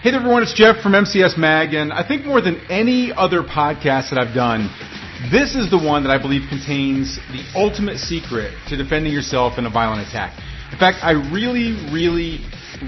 [0.00, 0.42] Hey there, everyone.
[0.42, 4.32] It's Jeff from MCS Mag, and I think more than any other podcast that I've
[4.32, 4.72] done,
[5.30, 9.66] this is the one that I believe contains the ultimate secret to defending yourself in
[9.66, 10.32] a violent attack.
[10.72, 12.40] In fact, I really, really,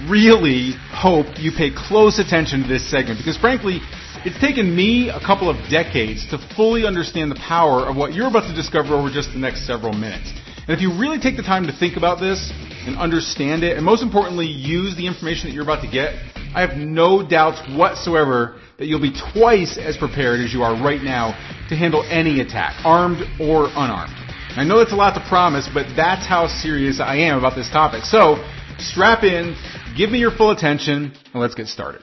[0.08, 3.84] really hope you pay close attention to this segment because frankly,
[4.24, 8.32] it's taken me a couple of decades to fully understand the power of what you're
[8.32, 10.32] about to discover over just the next several minutes.
[10.64, 12.40] And if you really take the time to think about this
[12.88, 16.16] and understand it, and most importantly, use the information that you're about to get,
[16.54, 21.02] I have no doubts whatsoever that you'll be twice as prepared as you are right
[21.02, 21.32] now
[21.68, 24.12] to handle any attack, armed or unarmed.
[24.54, 27.70] I know that's a lot to promise, but that's how serious I am about this
[27.70, 28.04] topic.
[28.04, 28.36] So,
[28.78, 29.56] strap in,
[29.96, 32.02] give me your full attention, and let's get started.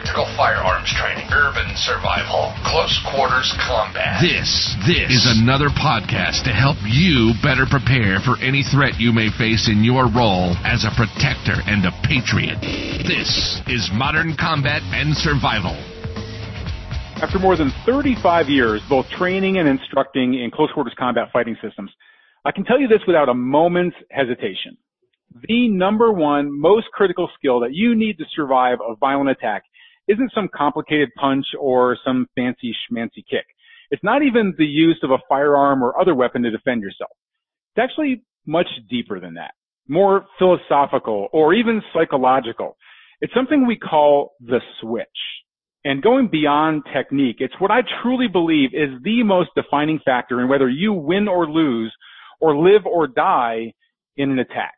[0.00, 4.16] Tactical firearms training, urban survival, close quarters combat.
[4.24, 9.28] This, this is another podcast to help you better prepare for any threat you may
[9.36, 12.56] face in your role as a protector and a patriot.
[13.04, 15.76] This is Modern Combat and Survival.
[17.20, 21.90] After more than 35 years, both training and instructing in close quarters combat fighting systems,
[22.46, 24.78] I can tell you this without a moment's hesitation.
[25.46, 29.64] The number one most critical skill that you need to survive a violent attack
[30.10, 33.46] isn't some complicated punch or some fancy schmancy kick.
[33.90, 37.10] It's not even the use of a firearm or other weapon to defend yourself.
[37.74, 39.52] It's actually much deeper than that,
[39.88, 42.76] more philosophical or even psychological.
[43.20, 45.06] It's something we call the switch.
[45.84, 50.48] And going beyond technique, it's what I truly believe is the most defining factor in
[50.48, 51.92] whether you win or lose
[52.38, 53.72] or live or die
[54.16, 54.74] in an attack.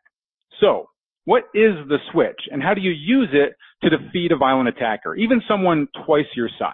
[0.61, 0.87] So,
[1.25, 5.15] what is the switch and how do you use it to defeat a violent attacker,
[5.15, 6.73] even someone twice your size?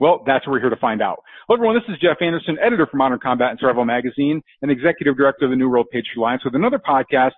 [0.00, 1.22] Well, that's what we're here to find out.
[1.46, 5.16] Hello everyone, this is Jeff Anderson, editor for Modern Combat and Survival Magazine and executive
[5.16, 7.32] director of the New World Patriot Alliance with another podcast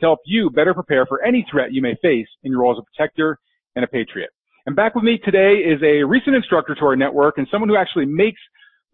[0.00, 2.78] to help you better prepare for any threat you may face in your role as
[2.78, 3.38] a protector
[3.76, 4.30] and a patriot.
[4.66, 7.76] And back with me today is a recent instructor to our network and someone who
[7.76, 8.40] actually makes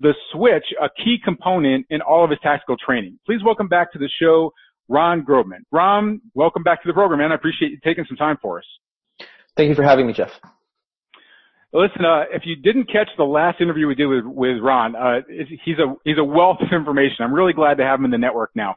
[0.00, 3.18] the switch a key component in all of his tactical training.
[3.24, 4.52] Please welcome back to the show,
[4.88, 5.60] Ron Grobman.
[5.70, 7.32] Ron, welcome back to the program, man.
[7.32, 8.64] I appreciate you taking some time for us.
[9.56, 10.30] Thank you for having me, Jeff.
[11.74, 15.20] Listen, uh, if you didn't catch the last interview we did with, with Ron, uh,
[15.64, 17.16] he's a he's a wealth of information.
[17.20, 18.76] I'm really glad to have him in the network now.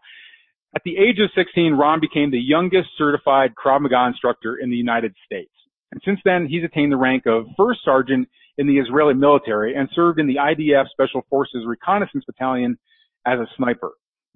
[0.76, 4.76] At the age of 16, Ron became the youngest certified Krav Maga instructor in the
[4.76, 5.52] United States.
[5.92, 9.90] And since then, he's attained the rank of first sergeant in the Israeli military and
[9.94, 12.78] served in the IDF Special Forces Reconnaissance Battalion
[13.26, 13.92] as a sniper.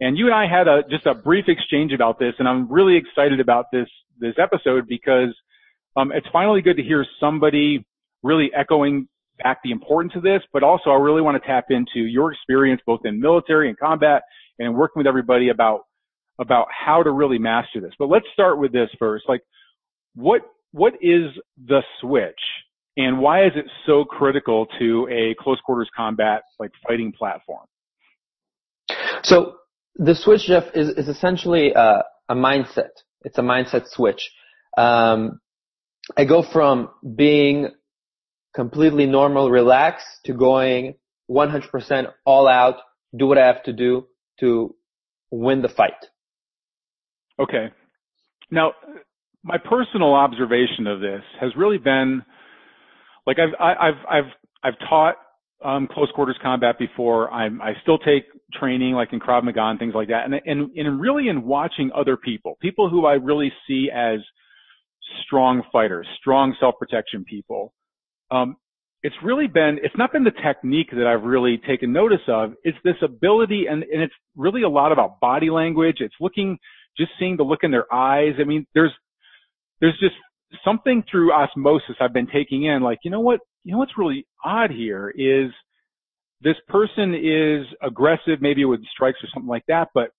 [0.01, 2.97] And you and I had a, just a brief exchange about this, and I'm really
[2.97, 5.34] excited about this, this episode because,
[5.97, 7.87] um, it's finally good to hear somebody
[8.23, 9.09] really echoing
[9.43, 12.83] back the importance of this, but also I really want to tap into your experience
[12.87, 14.22] both in military and combat
[14.59, 15.83] and working with everybody about,
[16.39, 17.92] about how to really master this.
[17.99, 19.25] But let's start with this first.
[19.28, 19.42] Like,
[20.15, 20.42] what,
[20.72, 21.31] what is
[21.66, 22.41] the switch?
[22.99, 27.66] And why is it so critical to a close quarters combat like fighting platform?
[29.22, 29.57] So
[29.98, 32.91] the switch, Jeff, is, is essentially a, a mindset.
[33.22, 34.31] It's a mindset switch.
[34.77, 35.41] Um,
[36.16, 37.71] I go from being
[38.54, 40.95] completely normal, relaxed to going
[41.31, 42.77] 100% all out,
[43.16, 44.07] do what I have to do
[44.41, 44.75] to
[45.31, 45.93] win the fight.
[47.39, 47.71] Okay.
[48.51, 48.72] Now,
[49.42, 52.22] my personal observation of this has really been
[53.27, 54.33] like I've I've I've
[54.63, 55.16] I've taught
[55.64, 57.30] um, close quarters combat before.
[57.30, 60.24] I'm, I still take training like in Krav Maga and things like that.
[60.24, 64.20] And, and, and really in watching other people, people who I really see as
[65.24, 67.72] strong fighters, strong self-protection people.
[68.30, 68.56] Um,
[69.03, 72.54] it's really been, it's not been the technique that I've really taken notice of.
[72.64, 75.97] It's this ability and, and it's really a lot about body language.
[76.00, 76.58] It's looking,
[76.98, 78.34] just seeing the look in their eyes.
[78.41, 78.92] I mean, there's,
[79.80, 80.14] there's just
[80.64, 84.24] something through osmosis I've been taking in, like, you know what, you know what's really
[84.45, 85.51] odd here is
[86.41, 90.10] this person is aggressive, maybe with strikes or something like that, but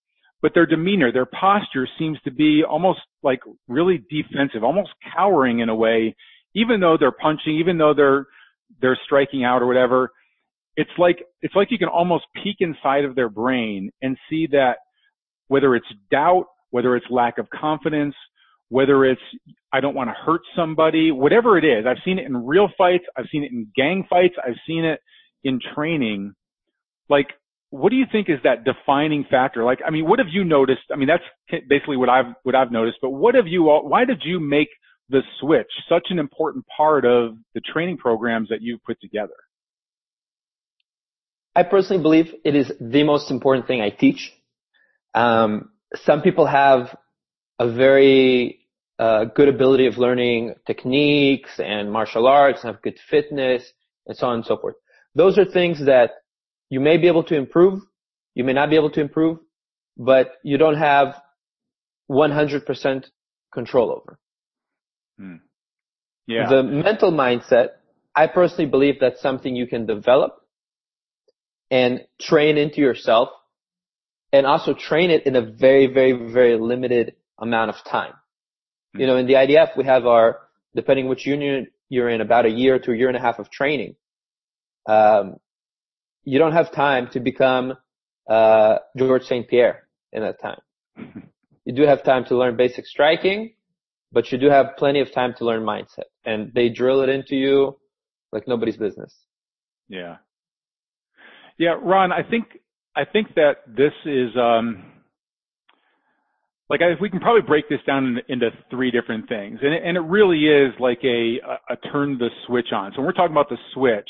[0.42, 5.70] but their demeanor, their posture seems to be almost like really defensive, almost cowering in
[5.70, 6.16] a way,
[6.54, 8.26] even though they're punching, even though they're
[8.82, 10.12] they're striking out or whatever.
[10.76, 14.80] It's like it's like you can almost peek inside of their brain and see that
[15.48, 18.14] whether it's doubt, whether it's lack of confidence,
[18.68, 19.22] whether it's
[19.72, 21.86] I don't want to hurt somebody, whatever it is.
[21.86, 23.04] I've seen it in real fights.
[23.18, 24.36] I've seen it in gang fights.
[24.44, 25.02] I've seen it
[25.44, 26.34] in training.
[27.10, 27.28] Like,
[27.70, 29.64] what do you think is that defining factor?
[29.64, 30.84] Like, I mean, what have you noticed?
[30.92, 34.06] I mean, that's basically what I've, what I've noticed, but what have you all, why
[34.06, 34.70] did you make
[35.10, 39.34] the switch such an important part of the training programs that you've put together?
[41.56, 44.32] I personally believe it is the most important thing I teach.
[45.14, 46.96] Um, some people have
[47.60, 48.60] a very
[49.00, 53.64] uh, good ability of learning techniques and martial arts and have good fitness
[54.08, 54.76] and so on and so forth.
[55.16, 56.12] Those are things that
[56.70, 57.82] you may be able to improve,
[58.36, 59.40] you may not be able to improve,
[59.98, 61.16] but you don't have
[62.10, 63.06] 100%
[63.54, 64.20] control over.
[65.18, 65.36] Hmm.
[66.28, 66.50] Yeah.
[66.50, 67.70] The mental mindset,
[68.16, 70.42] I personally believe that's something you can develop
[71.72, 73.30] and train into yourself
[74.34, 78.14] and also train it in a very, very, very limited amount of time.
[78.94, 80.40] You know, in the IDF, we have our,
[80.76, 83.50] depending which union you're in, about a year to a year and a half of
[83.50, 83.96] training.
[84.88, 85.38] Um,
[86.24, 87.78] you don't have time to become
[88.30, 89.48] uh, George St.
[89.48, 90.60] Pierre in that time.
[91.66, 93.54] you do have time to learn basic striking,
[94.12, 96.10] but you do have plenty of time to learn mindset.
[96.26, 97.78] And they drill it into you
[98.32, 99.14] like nobody's business.
[99.88, 100.18] Yeah.
[101.58, 102.60] Yeah, Ron, I think
[102.96, 104.84] I think that this is um
[106.70, 109.98] like if we can probably break this down into three different things, and it, and
[109.98, 112.92] it really is like a, a a turn the switch on.
[112.92, 114.10] So when we're talking about the switch,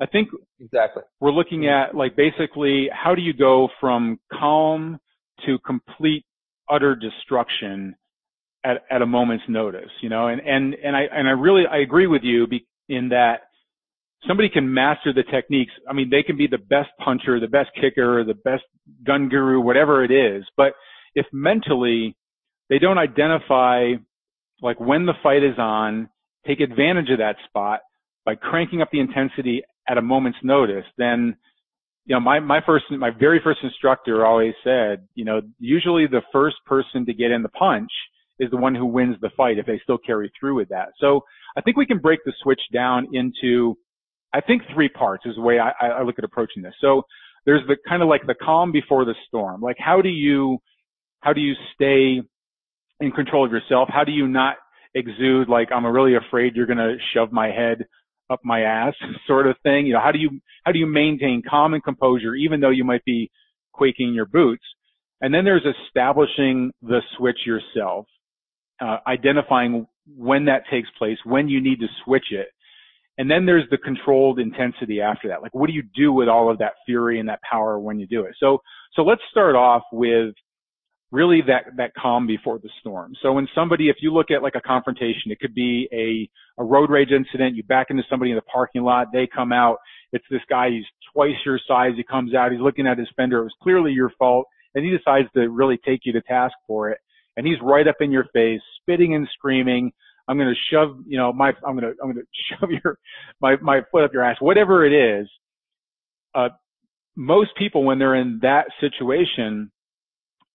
[0.00, 0.28] I think
[0.60, 4.98] exactly we're looking at like basically how do you go from calm
[5.46, 6.24] to complete
[6.70, 7.96] utter destruction
[8.64, 11.78] at, at a moment's notice, you know, and, and, and I, and I really, I
[11.78, 12.46] agree with you
[12.88, 13.40] in that
[14.26, 15.72] somebody can master the techniques.
[15.88, 18.64] I mean, they can be the best puncher, the best kicker, the best
[19.04, 20.74] gun guru, whatever it is, but
[21.14, 22.16] if mentally
[22.68, 23.92] they don't identify
[24.62, 26.08] like when the fight is on,
[26.46, 27.80] take advantage of that spot
[28.24, 31.36] by cranking up the intensity at a moment's notice, then
[32.06, 36.22] you know, my, my first, my very first instructor always said, you know, usually the
[36.32, 37.90] first person to get in the punch
[38.38, 40.88] is the one who wins the fight if they still carry through with that.
[40.98, 41.20] So
[41.56, 43.76] I think we can break the switch down into,
[44.32, 46.74] I think three parts is the way I, I look at approaching this.
[46.80, 47.02] So
[47.44, 49.60] there's the kind of like the calm before the storm.
[49.60, 50.58] Like how do you,
[51.20, 52.22] how do you stay
[53.00, 53.88] in control of yourself?
[53.92, 54.56] How do you not
[54.94, 57.86] exude like I'm really afraid you're going to shove my head
[58.30, 58.94] up my ass
[59.26, 59.86] sort of thing?
[59.86, 62.84] You know, how do you, how do you maintain calm and composure even though you
[62.84, 63.30] might be
[63.72, 64.64] quaking your boots?
[65.20, 68.06] And then there's establishing the switch yourself,
[68.80, 69.86] uh, identifying
[70.16, 72.48] when that takes place, when you need to switch it.
[73.18, 75.42] And then there's the controlled intensity after that.
[75.42, 78.06] Like, what do you do with all of that fury and that power when you
[78.06, 78.34] do it?
[78.40, 78.62] So,
[78.94, 80.34] so let's start off with
[81.12, 83.14] really that, that calm before the storm.
[83.22, 86.28] So when somebody, if you look at like a confrontation, it could be a,
[86.60, 89.78] a road rage incident, you back into somebody in the parking lot, they come out,
[90.12, 93.40] it's this guy, he's twice your size, he comes out, he's looking at his fender,
[93.40, 96.90] it was clearly your fault, and he decides to really take you to task for
[96.90, 96.98] it.
[97.36, 99.92] And he's right up in your face, spitting and screaming,
[100.28, 102.26] I'm gonna shove, you know, my, I'm gonna, I'm gonna
[102.60, 102.98] shove your,
[103.40, 105.28] my, my foot up your ass, whatever it is.
[106.34, 106.50] Uh,
[107.16, 109.72] most people, when they're in that situation,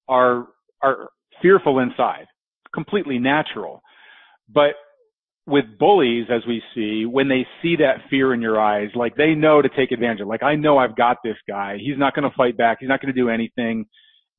[0.08, 0.48] are
[0.82, 1.10] are
[1.42, 2.26] fearful inside,
[2.74, 3.82] completely natural.
[4.54, 4.76] But
[5.48, 9.36] with bullies, as we see, when they see that fear in your eyes, like they
[9.36, 10.28] know to take advantage of.
[10.28, 11.78] Like I know I've got this guy.
[11.80, 12.78] He's not going to fight back.
[12.80, 13.86] He's not going to do anything.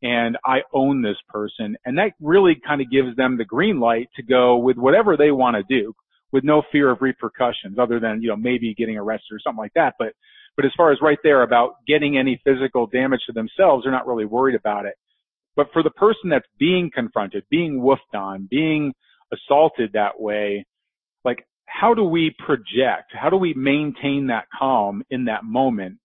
[0.03, 1.77] And I own this person.
[1.85, 5.31] And that really kind of gives them the green light to go with whatever they
[5.31, 5.95] want to do
[6.33, 9.73] with no fear of repercussions other than, you know, maybe getting arrested or something like
[9.75, 9.95] that.
[9.99, 10.13] But,
[10.57, 14.07] but as far as right there about getting any physical damage to themselves, they're not
[14.07, 14.95] really worried about it.
[15.57, 18.93] But for the person that's being confronted, being woofed on, being
[19.33, 20.67] assaulted that way,
[21.25, 23.13] like how do we project?
[23.13, 25.99] How do we maintain that calm in that moment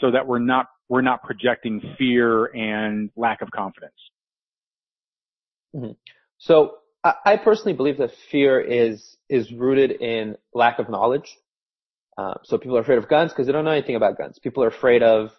[0.00, 3.94] so that we're not we're not projecting fear and lack of confidence?
[5.74, 5.92] Mm-hmm.
[6.38, 11.36] So I, personally believe that fear is is rooted in lack of knowledge.
[12.18, 14.38] Uh, so people are afraid of guns because they don't know anything about guns.
[14.38, 15.30] People are afraid of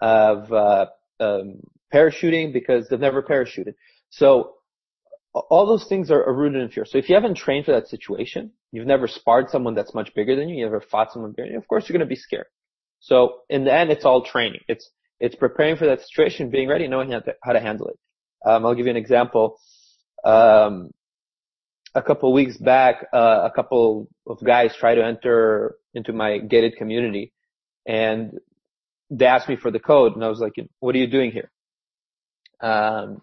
[0.00, 0.86] of uh,
[1.20, 1.60] um,
[1.92, 3.74] parachuting because they've never parachuted.
[4.10, 4.54] So
[5.50, 6.84] all those things are, are, rooted in fear.
[6.86, 10.34] So if you haven't trained for that situation, you've never sparred someone that's much bigger
[10.34, 12.16] than you, you never fought someone bigger than you, of course you're going to be
[12.16, 12.46] scared.
[13.00, 14.60] So in the end, it's all training.
[14.68, 14.90] It's,
[15.20, 17.98] it's preparing for that situation, being ready, knowing how to, how to handle it.
[18.46, 19.58] Um, I'll give you an example.
[20.24, 20.90] Um,
[21.94, 26.76] a couple weeks back, uh, a couple of guys tried to enter into my gated
[26.76, 27.32] community
[27.86, 28.38] and
[29.10, 31.50] they asked me for the code and I was like, what are you doing here?
[32.60, 33.22] Um,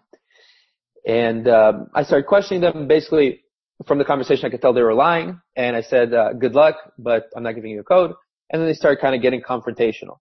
[1.06, 2.88] and um, I started questioning them.
[2.88, 3.42] Basically,
[3.86, 5.40] from the conversation, I could tell they were lying.
[5.56, 8.12] And I said, uh, "Good luck, but I'm not giving you a code."
[8.50, 10.18] And then they started kind of getting confrontational.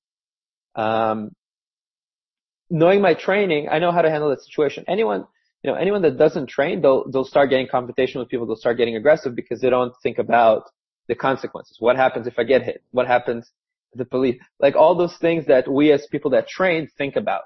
[0.75, 1.31] Um,
[2.69, 4.83] knowing my training, I know how to handle that situation.
[4.87, 5.25] Anyone,
[5.63, 8.45] you know, anyone that doesn't train, they'll they'll start getting confrontational with people.
[8.45, 10.63] They'll start getting aggressive because they don't think about
[11.07, 11.77] the consequences.
[11.79, 12.83] What happens if I get hit?
[12.91, 13.51] What happens
[13.93, 14.37] if the police?
[14.59, 17.43] Like all those things that we as people that train think about,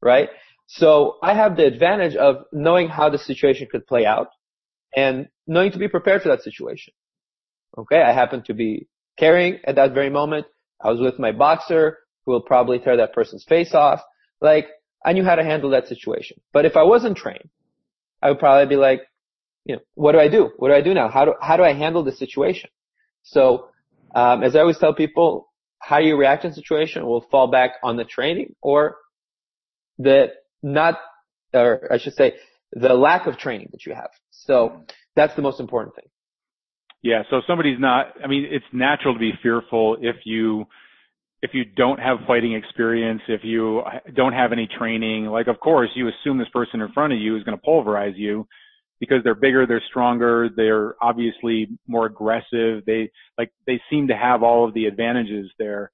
[0.00, 0.28] right?
[0.66, 4.28] So I have the advantage of knowing how the situation could play out
[4.96, 6.94] and knowing to be prepared for that situation.
[7.76, 8.00] Okay.
[8.00, 10.46] I happen to be carrying at that very moment.
[10.82, 14.00] I was with my boxer who will probably tear that person's face off.
[14.40, 14.68] Like
[15.04, 16.40] I knew how to handle that situation.
[16.52, 17.50] But if I wasn't trained,
[18.22, 19.02] I would probably be like,
[19.64, 20.50] you know, what do I do?
[20.56, 21.08] What do I do now?
[21.08, 22.70] How do, how do I handle the situation?
[23.22, 23.68] So,
[24.14, 27.96] um, as I always tell people, how you react in situation will fall back on
[27.96, 28.96] the training or
[29.98, 30.28] the
[30.64, 30.98] not,
[31.52, 32.34] or I should say,
[32.72, 34.10] the lack of training that you have.
[34.30, 34.82] So mm-hmm.
[35.14, 36.06] that's the most important thing.
[37.02, 37.22] Yeah.
[37.30, 40.64] So somebody's not, I mean, it's natural to be fearful if you,
[41.42, 43.82] if you don't have fighting experience, if you
[44.14, 47.36] don't have any training, like of course you assume this person in front of you
[47.36, 48.46] is going to pulverize you
[48.98, 52.82] because they're bigger, they're stronger, they're obviously more aggressive.
[52.86, 55.90] They like they seem to have all of the advantages there.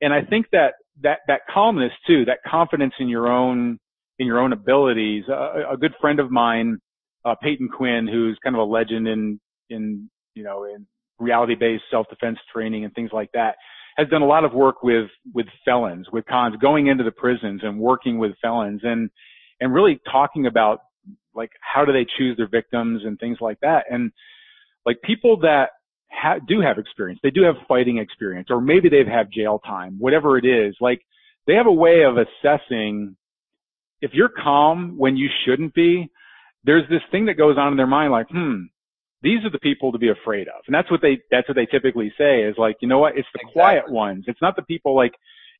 [0.00, 3.78] And I think that that that calmness too, that confidence in your own
[4.18, 5.24] in your own abilities.
[5.28, 6.78] Uh, a good friend of mine,
[7.24, 10.86] uh, Peyton Quinn, who's kind of a legend in, in, you know, in
[11.18, 13.56] reality-based self-defense training and things like that,
[13.96, 17.62] has done a lot of work with, with felons, with cons, going into the prisons
[17.64, 19.10] and working with felons and,
[19.60, 20.80] and really talking about
[21.34, 23.84] like how do they choose their victims and things like that.
[23.90, 24.12] And
[24.84, 25.70] like people that
[26.10, 29.96] ha- do have experience, they do have fighting experience, or maybe they've had jail time,
[29.98, 31.00] whatever it is, like
[31.46, 33.16] they have a way of assessing
[34.00, 36.10] if you're calm when you shouldn't be,
[36.64, 38.62] there's this thing that goes on in their mind like, hmm,
[39.22, 40.62] these are the people to be afraid of.
[40.66, 43.16] And that's what they, that's what they typically say is like, you know what?
[43.16, 43.52] It's the exactly.
[43.52, 44.24] quiet ones.
[44.26, 45.12] It's not the people like,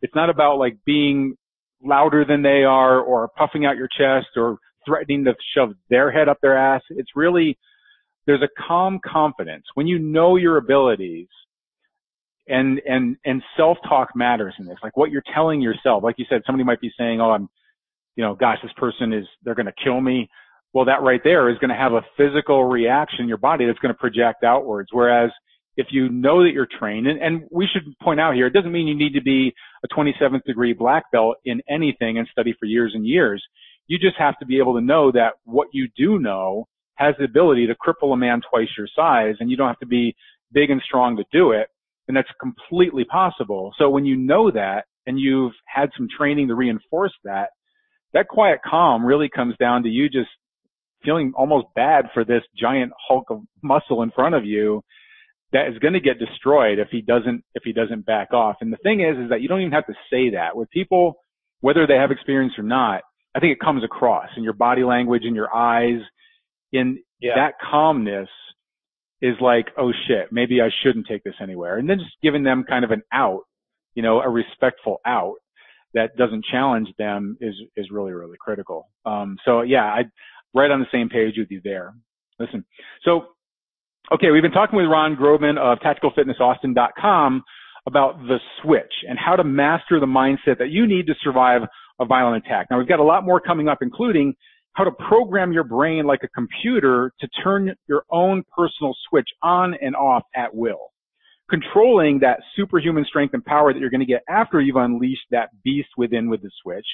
[0.02, 1.36] it's not about like being
[1.82, 6.28] louder than they are or puffing out your chest or threatening to shove their head
[6.28, 6.82] up their ass.
[6.90, 7.58] It's really,
[8.26, 11.28] there's a calm confidence when you know your abilities
[12.48, 14.78] and, and, and self-talk matters in this.
[14.82, 16.02] Like what you're telling yourself.
[16.02, 17.48] Like you said, somebody might be saying, oh, I'm,
[18.16, 20.28] you know, gosh, this person is, they're going to kill me.
[20.72, 23.78] Well, that right there is going to have a physical reaction in your body that's
[23.78, 24.88] going to project outwards.
[24.92, 25.30] Whereas
[25.76, 28.72] if you know that you're trained, and, and we should point out here, it doesn't
[28.72, 29.52] mean you need to be
[29.84, 33.44] a 27th degree black belt in anything and study for years and years.
[33.86, 37.24] You just have to be able to know that what you do know has the
[37.24, 40.16] ability to cripple a man twice your size and you don't have to be
[40.52, 41.68] big and strong to do it.
[42.08, 43.72] And that's completely possible.
[43.78, 47.50] So when you know that and you've had some training to reinforce that,
[48.16, 50.30] that quiet calm really comes down to you just
[51.04, 54.82] feeling almost bad for this giant hulk of muscle in front of you
[55.52, 58.56] that is going to get destroyed if he doesn't if he doesn't back off.
[58.62, 60.56] And the thing is is that you don't even have to say that.
[60.56, 61.16] With people
[61.60, 63.02] whether they have experience or not,
[63.34, 66.00] I think it comes across in your body language in your eyes
[66.72, 67.32] in yeah.
[67.36, 68.28] that calmness
[69.20, 71.76] is like, oh shit, maybe I shouldn't take this anywhere.
[71.76, 73.42] And then just giving them kind of an out,
[73.94, 75.36] you know, a respectful out
[75.96, 78.88] that doesn't challenge them is is really really critical.
[79.04, 80.02] Um, so yeah, I
[80.54, 81.94] right on the same page with you there.
[82.38, 82.64] Listen,
[83.02, 83.24] so
[84.12, 87.42] okay, we've been talking with Ron Grobman of TacticalFitnessAustin.com
[87.86, 91.62] about the switch and how to master the mindset that you need to survive
[91.98, 92.66] a violent attack.
[92.70, 94.34] Now we've got a lot more coming up, including
[94.74, 99.74] how to program your brain like a computer to turn your own personal switch on
[99.80, 100.90] and off at will
[101.48, 105.50] controlling that superhuman strength and power that you're going to get after you've unleashed that
[105.62, 106.86] beast within with the switch,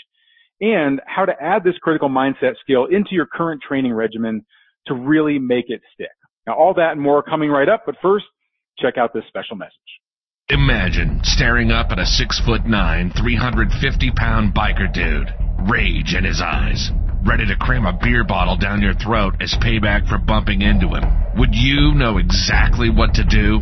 [0.61, 4.45] and how to add this critical mindset skill into your current training regimen
[4.87, 6.11] to really make it stick.
[6.47, 8.25] Now, all that and more coming right up, but first,
[8.79, 9.73] check out this special message.
[10.49, 15.33] Imagine staring up at a six foot nine, 350 pound biker dude,
[15.71, 16.91] rage in his eyes,
[17.27, 21.05] ready to cram a beer bottle down your throat as payback for bumping into him.
[21.37, 23.61] Would you know exactly what to do?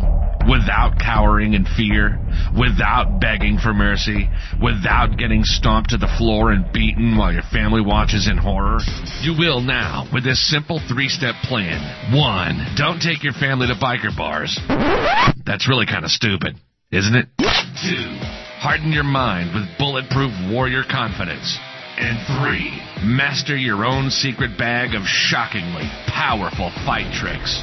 [0.48, 2.18] Without cowering in fear,
[2.58, 4.28] without begging for mercy,
[4.62, 8.78] without getting stomped to the floor and beaten while your family watches in horror?
[9.20, 12.16] You will now with this simple three step plan.
[12.16, 14.58] One, don't take your family to biker bars.
[15.44, 16.56] That's really kind of stupid
[16.92, 17.28] isn't it?
[17.38, 18.18] Two,
[18.58, 21.58] harden your mind with bulletproof warrior confidence.
[22.00, 22.72] And three,
[23.04, 27.62] master your own secret bag of shockingly powerful fight tricks.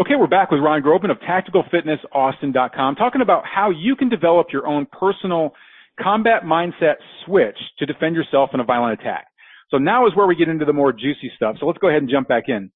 [0.00, 4.66] Okay, we're back with Ron Grobman of TacticalFitnessAustin.com talking about how you can develop your
[4.66, 5.52] own personal
[6.00, 6.94] combat mindset
[7.26, 9.26] switch to defend yourself in a violent attack.
[9.70, 11.56] So now is where we get into the more juicy stuff.
[11.60, 12.70] So let's go ahead and jump back in.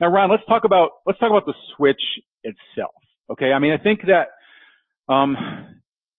[0.00, 2.00] Now, Ron, let's talk about let's talk about the switch
[2.42, 2.94] itself.
[3.30, 5.36] Okay, I mean, I think that um,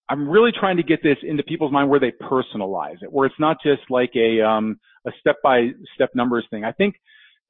[0.09, 3.39] I'm really trying to get this into people's mind where they personalize it, where it's
[3.39, 6.63] not just like a um, a step by step numbers thing.
[6.63, 6.95] I think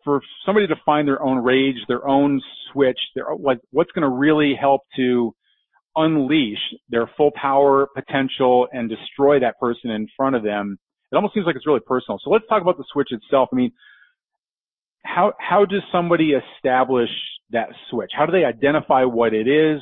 [0.04, 4.16] for somebody to find their own rage, their own switch, their like what's going to
[4.16, 5.34] really help to
[5.96, 10.78] unleash their full power potential and destroy that person in front of them.
[11.12, 12.20] It almost seems like it's really personal.
[12.24, 13.50] So let's talk about the switch itself.
[13.52, 13.72] I mean,
[15.08, 17.10] how how does somebody establish
[17.52, 18.12] that switch?
[18.16, 19.82] How do they identify what it is?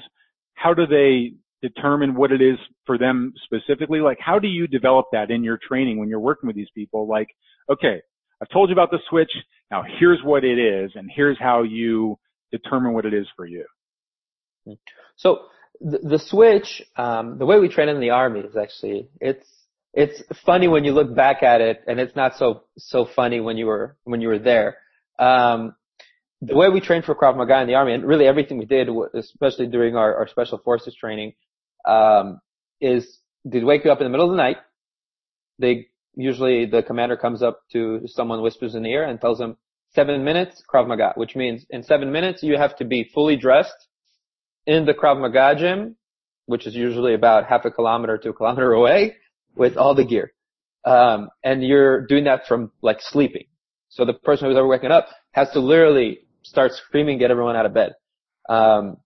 [0.54, 4.00] How do they determine what it is for them specifically?
[4.00, 7.08] Like, how do you develop that in your training when you're working with these people?
[7.08, 7.28] Like,
[7.70, 8.02] okay,
[8.42, 9.32] I've told you about the switch.
[9.72, 12.18] Now here's what it is, and here's how you
[12.52, 13.66] determine what it is for you.
[15.16, 15.46] So
[15.82, 19.48] the, the switch, um, the way we train in the army is actually it's
[19.94, 23.58] it's funny when you look back at it, and it's not so so funny when
[23.58, 24.78] you were when you were there.
[25.20, 25.76] Um,
[26.42, 28.90] the way we trained for Krav Maga in the army, and really everything we did,
[29.14, 31.34] especially during our, our special forces training,
[31.86, 32.40] um,
[32.82, 34.58] is they'd wake you up in the middle of the night.
[35.60, 39.58] They usually the commander comes up to someone, whispers in the ear, and tells them
[39.94, 43.88] seven minutes Krav Maga, which means in seven minutes you have to be fully dressed
[44.66, 45.96] in the Krav Maga gym,
[46.46, 49.16] which is usually about half a kilometer to a kilometer away,
[49.56, 50.34] with all the gear.
[50.84, 53.46] Um, and you're doing that from like sleeping.
[53.96, 57.66] So the person who's ever waking up has to literally start screaming, get everyone out
[57.66, 57.94] of bed.
[58.50, 58.98] Um,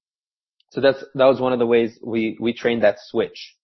[0.71, 3.56] so that's, that was one of the ways we, we trained that switch.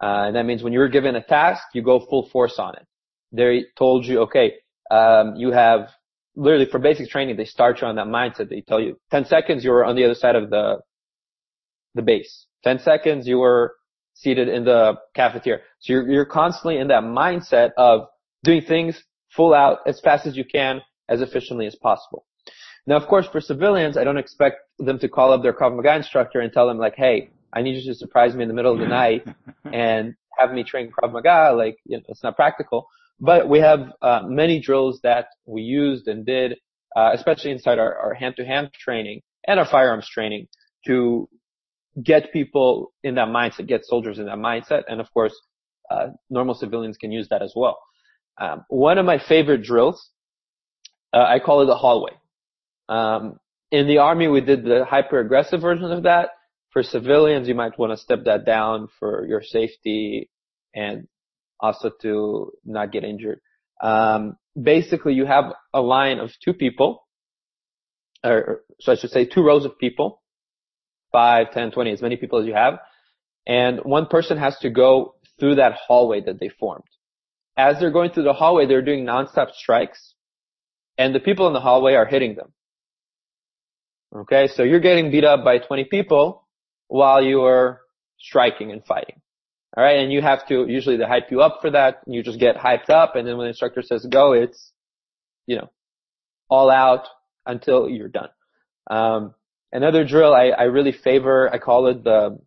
[0.00, 2.86] Uh, and that means when you're given a task, you go full force on it.
[3.32, 4.54] They told you, okay,
[4.88, 5.88] um, you have
[6.36, 8.48] literally for basic training, they start you on that mindset.
[8.48, 10.78] They tell you 10 seconds, you were on the other side of the,
[11.96, 12.46] the base.
[12.62, 13.74] 10 seconds, you were
[14.14, 15.60] seated in the cafeteria.
[15.80, 18.06] So you're, you're constantly in that mindset of
[18.44, 19.02] doing things
[19.34, 22.24] full out as fast as you can, as efficiently as possible.
[22.86, 25.96] Now, of course, for civilians, I don't expect them to call up their Krav Maga
[25.96, 28.72] instructor and tell them like, hey, I need you to surprise me in the middle
[28.72, 29.26] of the night
[29.72, 31.54] and have me train Krav Maga.
[31.54, 32.88] Like, you know, it's not practical.
[33.20, 36.52] But we have uh, many drills that we used and did,
[36.96, 40.48] uh, especially inside our, our hand-to-hand training and our firearms training
[40.86, 41.28] to
[42.02, 44.84] get people in that mindset, get soldiers in that mindset.
[44.88, 45.34] And of course,
[45.90, 47.78] uh, normal civilians can use that as well.
[48.38, 50.10] Um, one of my favorite drills,
[51.12, 52.12] uh, I call it the hallway.
[52.88, 56.30] Um, in the army, we did the hyper aggressive version of that.
[56.70, 60.30] For civilians, you might want to step that down for your safety
[60.74, 61.08] and
[61.60, 63.40] also to not get injured.
[63.82, 67.06] Um, basically, you have a line of two people,
[68.22, 70.22] or so I should say two rows of people,
[71.10, 72.78] five, ten, twenty, as many people as you have,
[73.46, 76.84] and one person has to go through that hallway that they formed
[77.58, 80.14] as they're going through the hallway, they're doing nonstop strikes
[80.96, 82.52] and the people in the hallway are hitting them.
[84.14, 84.48] Okay.
[84.48, 86.46] So you're getting beat up by 20 people
[86.86, 87.80] while you are
[88.18, 89.20] striking and fighting.
[89.76, 89.98] All right.
[89.98, 92.00] And you have to, usually they hype you up for that.
[92.06, 93.16] You just get hyped up.
[93.16, 94.72] And then when the instructor says go, it's,
[95.46, 95.70] you know,
[96.48, 97.06] all out
[97.44, 98.30] until you're done.
[98.90, 99.34] Um,
[99.72, 102.38] another drill I, I really favor, I call it the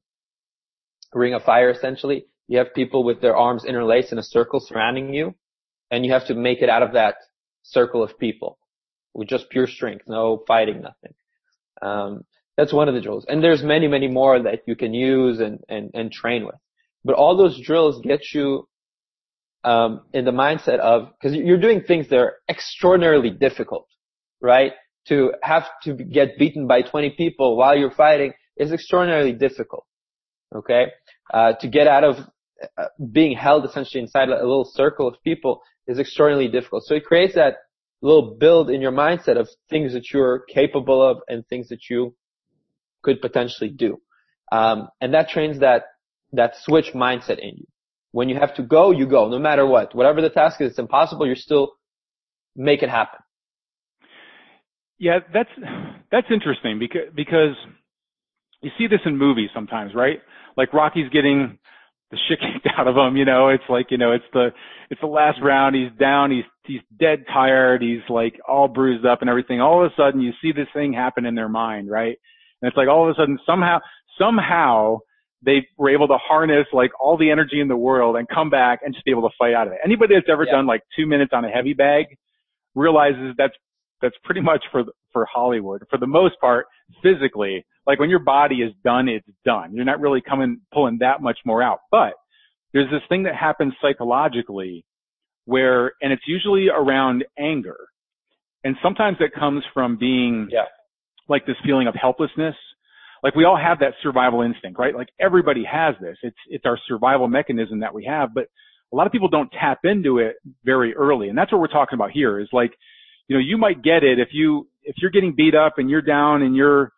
[1.14, 2.26] ring of fire essentially.
[2.52, 5.36] You have people with their arms interlaced in a circle surrounding you
[5.90, 7.16] and you have to make it out of that
[7.64, 8.58] circle of people
[9.14, 11.14] with just pure strength, no fighting, nothing.
[11.82, 12.26] Um,
[12.58, 13.26] that's one of the drills.
[13.30, 16.56] And there's many, many more that you can use and, and, and train with.
[17.06, 18.68] But all those drills get you
[19.64, 23.88] um, in the mindset of because you're doing things that are extraordinarily difficult,
[24.42, 24.74] right?
[25.08, 29.86] To have to get beaten by 20 people while you're fighting is extraordinarily difficult.
[30.54, 30.88] Okay,
[31.34, 32.18] uh, to get out of
[33.12, 36.84] being held essentially inside a little circle of people is extraordinarily difficult.
[36.86, 37.56] So it creates that
[38.02, 42.16] little build in your mindset of things that you're capable of and things that you
[43.04, 44.02] could potentially do.
[44.52, 45.84] Um, and that trains that
[46.34, 47.66] that switch mindset in you.
[48.12, 49.96] When you have to go, you go, no matter what.
[49.96, 51.74] Whatever the task is, it's impossible, you still
[52.56, 53.20] make it happen.
[54.98, 55.50] Yeah, that's
[56.12, 57.56] that's interesting because because
[58.62, 60.20] you see this in movies sometimes, right?
[60.58, 61.58] Like Rocky's getting
[62.12, 64.50] the shit kicked out of him, you know, it's like, you know, it's the
[64.90, 69.22] it's the last round, he's down, he's he's dead tired, he's like all bruised up
[69.22, 69.62] and everything.
[69.62, 72.18] All of a sudden you see this thing happen in their mind, right?
[72.62, 73.80] And it's like all of a sudden somehow
[74.20, 75.00] somehow
[75.44, 78.82] they were able to harness like all the energy in the world and come back
[78.84, 79.80] and just be able to fight out of it.
[79.84, 80.52] Anybody that's ever yeah.
[80.52, 82.06] done like two minutes on a heavy bag
[82.76, 83.56] realizes that's
[84.02, 85.84] that's pretty much for for Hollywood.
[85.90, 86.66] For the most part,
[87.02, 89.74] physically, like when your body is done, it's done.
[89.74, 91.80] You're not really coming pulling that much more out.
[91.90, 92.14] But
[92.74, 94.86] there's this thing that happens psychologically
[95.46, 97.78] where, and it's usually around anger.
[98.64, 100.66] And sometimes it comes from being yeah.
[101.28, 102.56] like this feeling of helplessness
[103.24, 104.96] like we all have that survival instinct, right?
[104.96, 106.18] Like everybody has this.
[106.24, 108.46] It's, it's our survival mechanism that we have, but
[108.92, 111.30] a lot of people don't tap into it very early.
[111.30, 112.72] And that's what we're talking about here is like,
[113.28, 116.02] you know, you might get it if you, if you're getting beat up and you're
[116.02, 116.92] down and you're,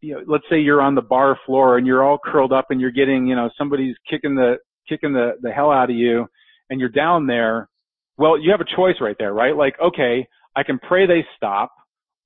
[0.00, 2.80] you know, let's say you're on the bar floor and you're all curled up and
[2.80, 4.56] you're getting, you know, somebody's kicking the,
[4.88, 6.26] kicking the, the hell out of you
[6.70, 7.68] and you're down there.
[8.16, 9.56] Well, you have a choice right there, right?
[9.56, 11.72] Like, okay, I can pray they stop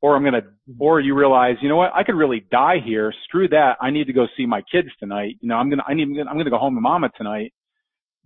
[0.00, 0.82] or I'm going to, mm-hmm.
[0.82, 3.12] or you realize, you know what, I could really die here.
[3.24, 3.76] Screw that.
[3.80, 5.36] I need to go see my kids tonight.
[5.40, 7.52] You know, I'm going to, I need, I'm going to go home to mama tonight.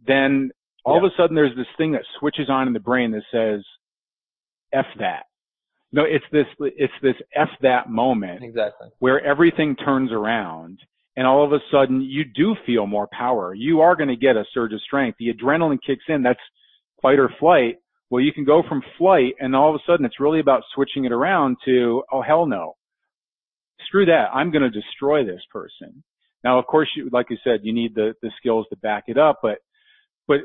[0.06, 0.50] Then
[0.85, 1.06] all yeah.
[1.06, 3.64] of a sudden there's this thing that switches on in the brain that says,
[4.72, 5.24] F that.
[5.92, 8.42] No, it's this, it's this F that moment.
[8.42, 8.88] Exactly.
[8.99, 10.79] Where everything turns around
[11.16, 13.55] and all of a sudden you do feel more power.
[13.55, 15.16] You are going to get a surge of strength.
[15.18, 16.22] The adrenaline kicks in.
[16.22, 16.40] That's
[17.01, 17.77] fight or flight.
[18.11, 21.05] Well, you can go from flight and all of a sudden it's really about switching
[21.05, 22.77] it around to, oh hell no.
[23.87, 24.27] Screw that.
[24.35, 26.03] I'm going to destroy this person.
[26.44, 29.18] Now, of course, you, like you said, you need the, the skills to back it
[29.18, 29.59] up, but,
[30.29, 30.38] but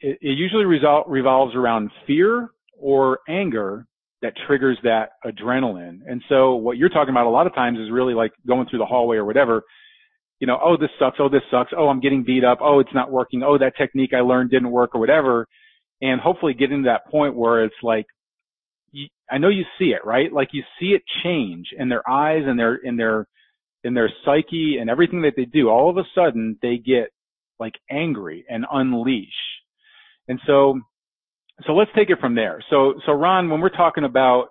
[0.00, 3.86] it, it usually resol- revolves around fear or anger
[4.22, 6.00] that triggers that adrenaline.
[6.06, 8.80] And so what you're talking about a lot of times is really like going through
[8.80, 9.62] the hallway or whatever.
[10.40, 11.18] You know, oh, this sucks.
[11.20, 11.72] Oh, this sucks.
[11.76, 12.58] Oh, I'm getting beat up.
[12.60, 13.42] Oh, it's not working.
[13.42, 15.46] Oh, that technique I learned didn't work or whatever
[16.00, 18.06] and hopefully getting to that point where it's like,
[18.92, 20.32] you, I know you see it, right?
[20.32, 23.26] Like you see it change in their eyes and their, in their,
[23.84, 25.68] in their psyche and everything that they do.
[25.68, 27.10] All of a sudden they get
[27.58, 29.26] like angry and unleash.
[30.28, 30.80] And so,
[31.66, 32.62] so let's take it from there.
[32.70, 34.48] So, so Ron, when we're talking about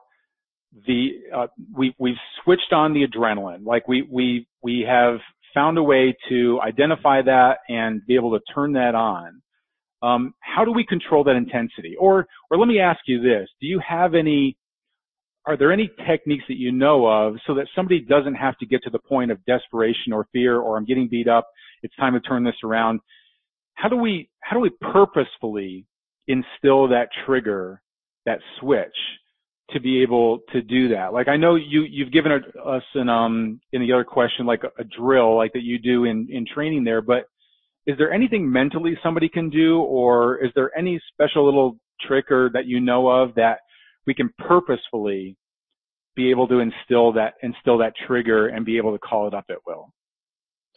[0.86, 5.20] the, uh, we, we've switched on the adrenaline, like we, we, we have
[5.54, 9.41] found a way to identify that and be able to turn that on.
[10.04, 11.96] Um, how do we control that intensity?
[12.00, 14.56] Or, or let me ask you this: Do you have any?
[15.48, 18.84] Are there any techniques that you know of so that somebody doesn't have to get
[18.84, 21.48] to the point of desperation or fear, or I'm getting beat up,
[21.82, 23.00] it's time to turn this around?
[23.74, 25.86] How do we how do we purposefully
[26.28, 27.82] instill that trigger,
[28.26, 28.96] that switch,
[29.72, 31.13] to be able to do that?
[31.13, 34.82] Like I know you you've given us an um in the other question like a,
[34.82, 37.26] a drill like that you do in in training there, but
[37.86, 42.50] is there anything mentally somebody can do or is there any special little trick or
[42.54, 43.60] that you know of that
[44.06, 45.36] we can purposefully
[46.16, 49.46] be able to instill that instill that trigger and be able to call it up
[49.50, 49.92] at will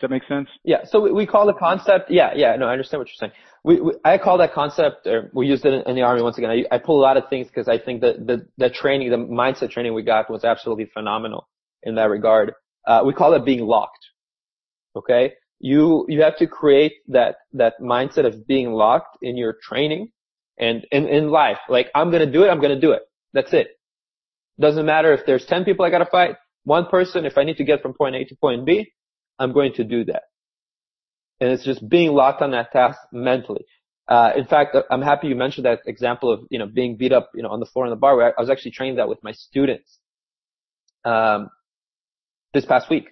[0.01, 3.01] does that make sense yeah so we, call the concept yeah yeah no i understand
[3.01, 3.33] what you're saying
[3.65, 6.51] we, we i call that concept or we used it in the army once again
[6.51, 9.17] i, I pull a lot of things because i think that the, the training the
[9.17, 11.49] mindset training we got was absolutely phenomenal
[11.83, 12.55] in that regard
[12.87, 14.07] uh, we call it being locked
[14.97, 20.11] okay you you have to create that that mindset of being locked in your training
[20.59, 21.59] and in in life.
[21.69, 23.03] Like I'm gonna do it, I'm gonna do it.
[23.33, 23.69] That's it.
[24.59, 27.25] Doesn't matter if there's ten people I gotta fight, one person.
[27.25, 28.93] If I need to get from point A to point B,
[29.41, 30.25] I'm going to do that.
[31.41, 33.65] And it's just being locked on that task mentally.
[34.07, 37.31] Uh, in fact, I'm happy you mentioned that example of, you know, being beat up,
[37.35, 39.23] you know, on the floor in the bar where I was actually training that with
[39.25, 39.99] my students,
[41.05, 41.51] um,
[42.53, 43.09] this past week.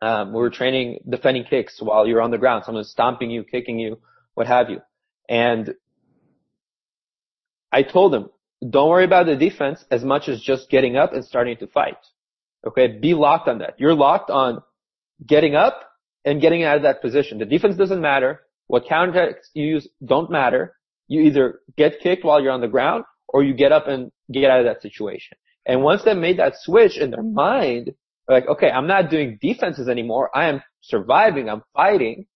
[0.00, 2.64] Um, we were training defending kicks while you're on the ground.
[2.64, 3.98] Someone's stomping you, kicking you,
[4.34, 4.80] what have you.
[5.28, 5.74] And
[7.72, 8.30] I told them,
[8.68, 11.98] don't worry about the defense as much as just getting up and starting to fight.
[12.66, 12.86] Okay.
[12.86, 13.74] Be locked on that.
[13.78, 14.62] You're locked on
[15.26, 15.82] getting up
[16.24, 17.38] and getting out of that position.
[17.38, 18.40] The defense doesn't matter.
[18.66, 20.74] What counter you use don't matter.
[21.06, 24.50] You either get kicked while you're on the ground or you get up and get
[24.50, 25.38] out of that situation.
[25.66, 27.92] And once they made that switch in their mind,
[28.28, 30.30] like, okay, I'm not doing defenses anymore.
[30.36, 31.48] I am surviving.
[31.48, 32.26] I'm fighting.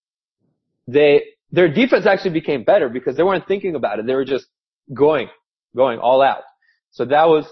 [0.87, 4.07] They, their defense actually became better because they weren't thinking about it.
[4.07, 4.47] They were just
[4.92, 5.29] going,
[5.77, 6.42] going all out.
[6.90, 7.47] So that was,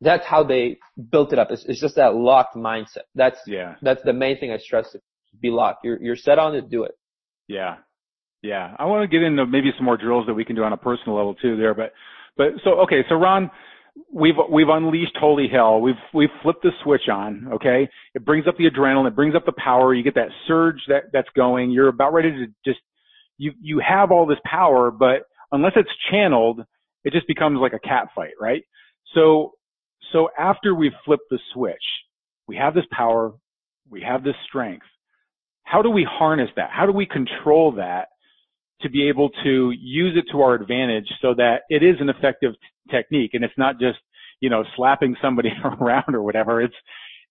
[0.00, 0.78] that's how they
[1.10, 1.48] built it up.
[1.50, 3.04] It's, it's just that locked mindset.
[3.14, 3.76] That's, Yeah.
[3.82, 4.94] that's the main thing I stress
[5.40, 5.84] be locked.
[5.84, 6.92] You're, you're set on to do it.
[7.48, 7.76] Yeah.
[8.42, 8.74] Yeah.
[8.78, 10.76] I want to get into maybe some more drills that we can do on a
[10.76, 11.92] personal level too there, but,
[12.36, 13.04] but so, okay.
[13.08, 13.50] So Ron,
[14.12, 15.80] we've, we've unleashed holy hell.
[15.80, 17.48] We've, we've flipped the switch on.
[17.54, 17.88] Okay.
[18.14, 19.08] It brings up the adrenaline.
[19.08, 19.94] It brings up the power.
[19.94, 21.70] You get that surge that, that's going.
[21.70, 22.80] You're about ready to just,
[23.38, 26.60] you, you have all this power, but unless it's channeled,
[27.04, 28.62] it just becomes like a cat fight, right?
[29.14, 29.52] So,
[30.12, 31.74] so after we've flipped the switch,
[32.46, 33.32] we have this power,
[33.90, 34.86] we have this strength.
[35.64, 36.70] How do we harness that?
[36.70, 38.08] How do we control that
[38.82, 42.52] to be able to use it to our advantage so that it is an effective
[42.52, 43.98] t- technique and it's not just,
[44.40, 46.60] you know, slapping somebody around or whatever.
[46.60, 46.74] It's,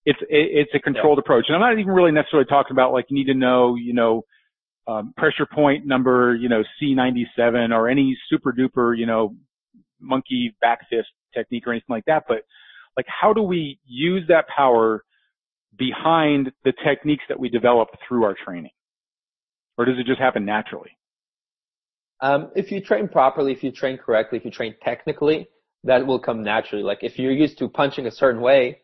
[0.05, 1.45] it's, it's a controlled approach.
[1.47, 4.23] And I'm not even really necessarily talking about like you need to know, you know,
[4.87, 9.35] um, pressure point number, you know, C97 or any super duper, you know,
[9.99, 12.23] monkey back fist technique or anything like that.
[12.27, 12.41] But
[12.97, 15.03] like, how do we use that power
[15.77, 18.71] behind the techniques that we develop through our training?
[19.77, 20.91] Or does it just happen naturally?
[22.21, 25.47] Um, if you train properly, if you train correctly, if you train technically,
[25.83, 26.83] that will come naturally.
[26.83, 28.79] Like if you're used to punching a certain way,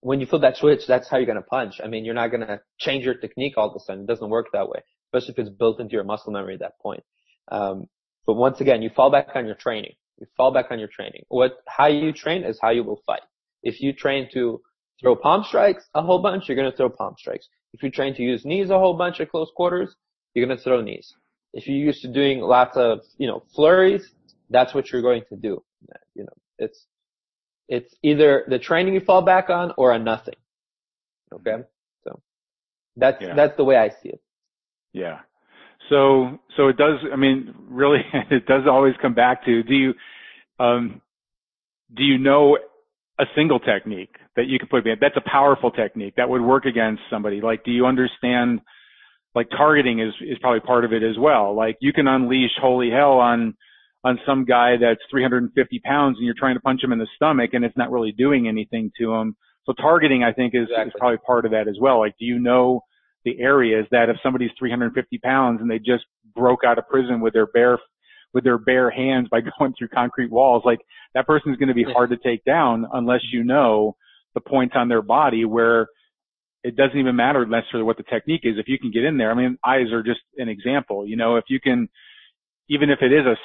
[0.00, 1.80] when you flip that switch, that's how you're going to punch.
[1.82, 4.02] I mean, you're not going to change your technique all of a sudden.
[4.02, 6.78] It doesn't work that way, especially if it's built into your muscle memory at that
[6.80, 7.02] point.
[7.50, 7.86] Um,
[8.26, 9.94] but once again, you fall back on your training.
[10.18, 11.24] You fall back on your training.
[11.28, 13.22] What, how you train is how you will fight.
[13.66, 14.62] If you train to
[15.00, 17.48] throw palm strikes a whole bunch, you're going to throw palm strikes.
[17.72, 19.94] If you train to use knees a whole bunch at close quarters,
[20.32, 21.12] you're going to throw knees.
[21.52, 24.04] If you're used to doing lots of, you know, flurries,
[24.50, 25.62] that's what you're going to do.
[26.14, 26.86] You know, it's,
[27.68, 30.36] it's either the training you fall back on or a nothing.
[31.34, 31.64] Okay?
[32.04, 32.20] So
[32.96, 33.34] that's, Yeah.
[33.34, 34.20] that's the way I see it.
[34.92, 35.18] Yeah.
[35.88, 38.00] So, so it does, I mean, really,
[38.30, 39.94] it does always come back to, do you,
[40.60, 41.02] um,
[41.94, 42.58] do you know
[43.18, 44.84] a single technique that you can put?
[45.00, 47.40] That's a powerful technique that would work against somebody.
[47.40, 48.60] Like, do you understand,
[49.34, 51.54] like targeting is, is probably part of it as well.
[51.54, 53.54] Like you can unleash holy hell on,
[54.04, 57.50] on some guy that's 350 pounds and you're trying to punch him in the stomach
[57.54, 59.36] and it's not really doing anything to him.
[59.64, 61.98] So targeting, I think, is, is probably part of that as well.
[61.98, 62.82] Like, do you know
[63.24, 67.32] the areas that if somebody's 350 pounds and they just broke out of prison with
[67.32, 67.78] their bare
[68.36, 70.80] with their bare hands by going through concrete walls, like
[71.14, 73.96] that person's going to be hard to take down unless you know
[74.34, 75.86] the points on their body where
[76.62, 78.56] it doesn't even matter necessarily what the technique is.
[78.58, 81.06] If you can get in there, I mean, eyes are just an example.
[81.06, 81.88] You know, if you can,
[82.68, 83.36] even if it is a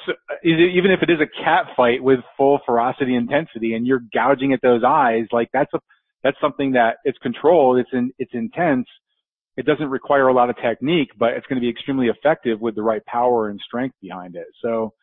[0.46, 4.60] even if it is a cat fight with full ferocity intensity, and you're gouging at
[4.60, 5.78] those eyes, like that's a
[6.22, 7.78] that's something that it's controlled.
[7.78, 8.86] It's in it's intense.
[9.56, 12.74] It doesn't require a lot of technique, but it's going to be extremely effective with
[12.74, 14.46] the right power and strength behind it.
[14.62, 14.94] So,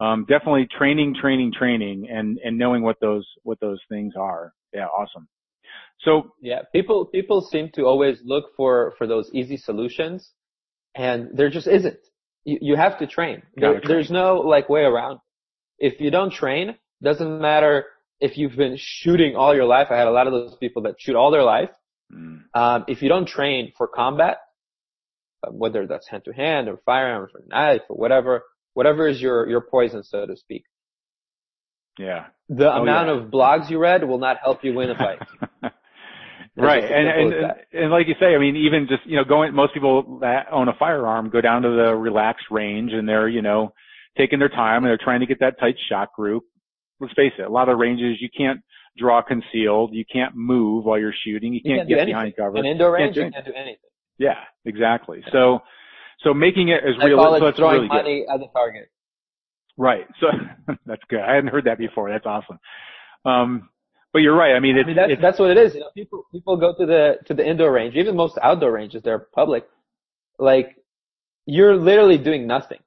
[0.00, 4.52] um, definitely training, training, training, and and knowing what those what those things are.
[4.72, 5.28] Yeah, awesome.
[6.00, 10.32] So Yeah, people people seem to always look for for those easy solutions,
[10.94, 11.98] and there just isn't.
[12.44, 13.42] You you have to train.
[13.56, 13.82] There, train.
[13.86, 15.20] There's no like way around.
[15.78, 17.86] If you don't train, doesn't matter
[18.20, 19.88] if you've been shooting all your life.
[19.90, 21.70] I had a lot of those people that shoot all their life.
[22.14, 24.38] Mm, Um, if you don't train for combat,
[25.46, 28.42] uh, whether that's hand to hand or firearms or knife or whatever,
[28.74, 30.64] whatever is your your poison, so to speak,
[31.98, 32.26] yeah.
[32.48, 33.14] the Oh, amount yeah.
[33.16, 35.18] of blogs you read will not help you win a fight.
[36.56, 36.84] right.
[36.84, 39.74] And, and, and, and like you say, I mean, even just, you know, going, most
[39.74, 43.72] people that own a firearm go down to the relaxed range and they're, you know,
[44.16, 46.44] taking their time and they're trying to get that tight shot group.
[47.00, 48.60] Let's face it, a lot of ranges you can't
[48.96, 49.92] draw concealed.
[49.92, 51.54] You can't move while you're shooting.
[51.54, 52.58] You You can't can't get behind cover.
[52.58, 53.76] In indoor range, you can't do anything.
[54.18, 55.24] Yeah, exactly.
[55.32, 55.60] So,
[56.20, 57.94] so making it as I real call so throwing really good.
[57.94, 58.90] money at the target.
[59.76, 60.06] Right.
[60.20, 60.26] So
[60.86, 61.20] that's good.
[61.20, 62.10] I hadn't heard that before.
[62.10, 62.58] That's awesome.
[63.24, 63.68] Um,
[64.12, 64.54] but you're right.
[64.54, 65.74] I mean, I it's, mean, that's, it's that's what it is.
[65.74, 69.02] You know, people, people go to the, to the indoor range, even most outdoor ranges,
[69.02, 69.64] they're public.
[70.38, 70.76] Like,
[71.46, 72.78] you're literally doing nothing.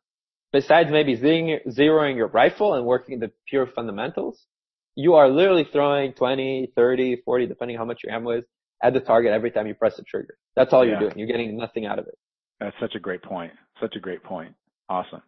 [0.53, 4.45] Besides maybe zeroing your rifle and working the pure fundamentals,
[4.95, 8.43] you are literally throwing 20, 30, 40, depending how much your ammo is,
[8.83, 10.37] at the target every time you press the trigger.
[10.55, 11.17] That's all you're doing.
[11.17, 12.17] You're getting nothing out of it.
[12.59, 13.51] That's such a great point.
[13.81, 14.53] Such a great point.
[14.89, 15.21] Awesome.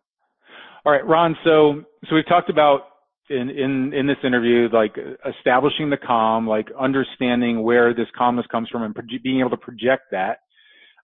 [0.85, 1.35] All right, Ron.
[1.43, 2.81] So, so we've talked about
[3.29, 4.95] in, in, in this interview, like
[5.37, 9.57] establishing the calm, like understanding where this calmness comes from and pro- being able to
[9.57, 10.39] project that,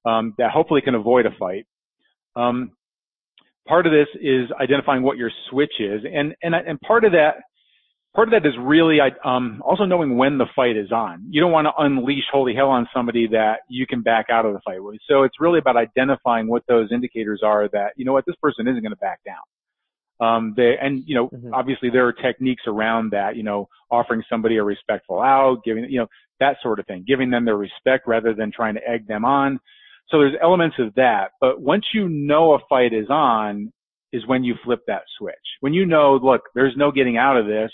[0.06, 1.66] um, that hopefully can avoid a fight.
[2.36, 2.72] Um,
[3.68, 6.02] part of this is identifying what your switch is.
[6.06, 7.36] And, and, and part of that,
[8.16, 11.26] part of that is really, um, also knowing when the fight is on.
[11.30, 14.54] You don't want to unleash holy hell on somebody that you can back out of
[14.54, 15.00] the fight with.
[15.10, 18.68] So it's really about identifying what those indicators are that, you know what, this person
[18.68, 19.38] isn't going to back down.
[20.20, 21.54] Um, they, and, you know, mm-hmm.
[21.54, 26.00] obviously there are techniques around that, you know, offering somebody a respectful out, giving, you
[26.00, 26.08] know,
[26.40, 29.60] that sort of thing, giving them their respect rather than trying to egg them on.
[30.10, 31.32] So there's elements of that.
[31.42, 33.74] But once you know a fight is on
[34.12, 35.36] is when you flip that switch.
[35.62, 37.72] When you know, look, there's no getting out of this.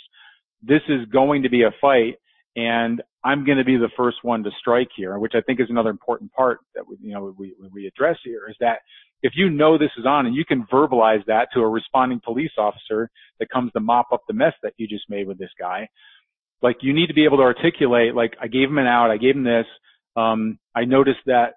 [0.61, 2.15] This is going to be a fight
[2.55, 5.67] and I'm going to be the first one to strike here, which I think is
[5.69, 8.79] another important part that we, you know, we, we address here is that
[9.21, 12.51] if you know this is on and you can verbalize that to a responding police
[12.57, 15.87] officer that comes to mop up the mess that you just made with this guy,
[16.61, 19.17] like you need to be able to articulate, like I gave him an out, I
[19.17, 19.65] gave him this,
[20.15, 21.55] um, I noticed that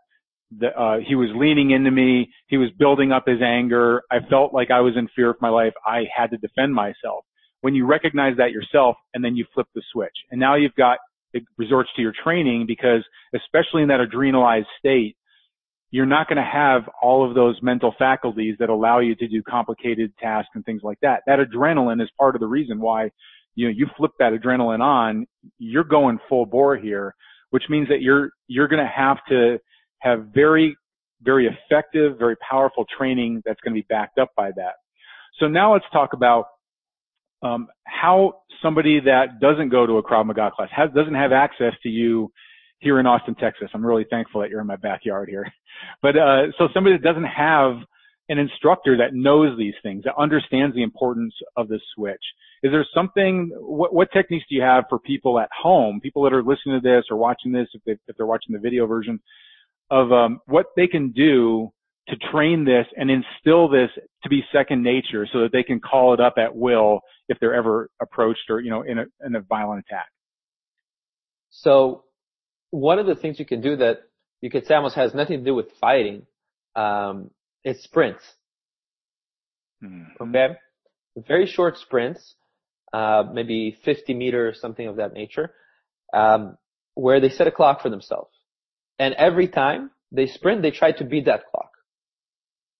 [0.56, 4.52] the, uh, he was leaning into me, he was building up his anger, I felt
[4.52, 7.24] like I was in fear of my life, I had to defend myself.
[7.62, 10.98] When you recognize that yourself and then you flip the switch and now you've got
[11.32, 15.16] it resorts to your training because especially in that adrenalized state,
[15.90, 19.42] you're not going to have all of those mental faculties that allow you to do
[19.42, 21.22] complicated tasks and things like that.
[21.26, 23.10] That adrenaline is part of the reason why
[23.54, 25.26] you know you flip that adrenaline on.
[25.58, 27.14] You're going full bore here,
[27.50, 29.58] which means that you're you're going to have to
[29.98, 30.76] have very
[31.22, 34.74] very effective, very powerful training that's going to be backed up by that.
[35.38, 36.46] So now let's talk about
[37.42, 41.72] um, how somebody that doesn't go to a Krav Maga class has, doesn't have access
[41.82, 42.30] to you
[42.78, 43.68] here in Austin, Texas.
[43.74, 45.46] I'm really thankful that you're in my backyard here.
[46.00, 47.78] But uh, so somebody that doesn't have
[48.28, 52.22] an instructor that knows these things, that understands the importance of the switch.
[52.62, 53.50] Is there something?
[53.58, 56.88] What, what techniques do you have for people at home, people that are listening to
[56.88, 59.18] this or watching this, if, they, if they're watching the video version,
[59.90, 61.72] of um, what they can do
[62.08, 63.90] to train this and instill this
[64.22, 67.54] to be second nature, so that they can call it up at will if they're
[67.54, 70.08] ever approached or you know in a in a violent attack.
[71.50, 72.04] So
[72.70, 74.00] one of the things you can do that
[74.40, 76.26] you could say almost has nothing to do with fighting
[76.74, 77.30] um,
[77.64, 78.24] is sprints.
[79.82, 80.22] Mm-hmm.
[80.22, 80.54] Okay,
[81.16, 82.34] very short sprints,
[82.92, 85.52] uh, maybe 50 meters, something of that nature,
[86.12, 86.56] um,
[86.94, 88.32] where they set a clock for themselves,
[88.98, 91.71] and every time they sprint, they try to beat that clock.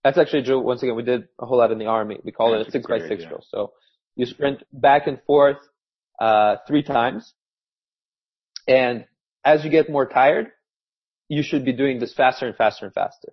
[0.05, 0.59] That's actually Joe.
[0.59, 2.19] Once again, we did a whole lot in the army.
[2.25, 3.45] We call That's it a six by six drill.
[3.49, 3.73] So
[4.17, 5.59] you sprint back and forth
[6.21, 7.33] uh, three times,
[8.67, 9.07] and
[9.45, 10.49] as you get more tired,
[11.29, 13.33] you should be doing this faster and faster and faster.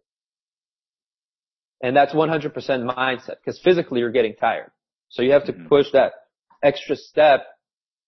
[1.82, 4.72] And that's 100% mindset because physically you're getting tired.
[5.10, 5.68] So you have to mm-hmm.
[5.68, 6.14] push that
[6.62, 7.42] extra step,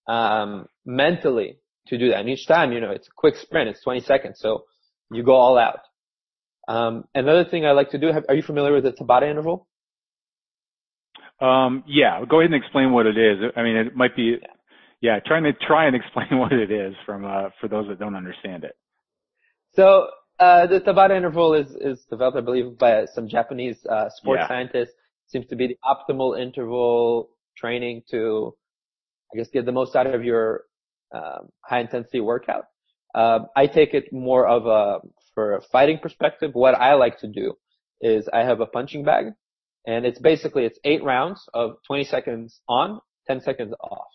[0.06, 2.20] um, mentally to do that.
[2.20, 3.70] And each time, you know, it's a quick sprint.
[3.70, 4.38] It's 20 seconds.
[4.40, 4.64] So
[5.10, 5.80] you go all out.
[6.68, 9.66] Um, another thing I like to do, have, are you familiar with the Tabata interval?
[11.40, 13.38] Um, yeah, go ahead and explain what it is.
[13.56, 14.36] I mean, it might be,
[15.02, 18.14] yeah trying to try and explain what it is from uh, for those that don't
[18.14, 18.76] understand it.
[19.74, 24.40] So uh, the Tabata interval is is developed, I believe, by some Japanese uh, sports
[24.42, 24.48] yeah.
[24.48, 24.94] scientists.
[25.26, 28.54] Seems to be the optimal interval training to,
[29.32, 30.64] I guess, get the most out of your
[31.14, 32.64] um, high intensity workout.
[33.14, 35.00] Um, I take it more of a
[35.34, 36.50] for a fighting perspective.
[36.54, 37.54] What I like to do
[38.00, 39.26] is I have a punching bag,
[39.86, 44.08] and it's basically it's eight rounds of 20 seconds on, 10 seconds off.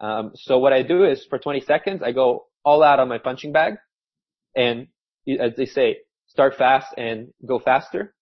[0.00, 3.18] Um, so what I do is for 20 seconds, I go all out on my
[3.18, 3.74] punching bag
[4.54, 4.88] and
[5.40, 8.14] as they say, start fast and go faster.